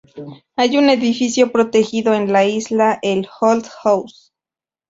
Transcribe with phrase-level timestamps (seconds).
[0.55, 4.33] Hay un edificio protegido en la isla, el "Old House".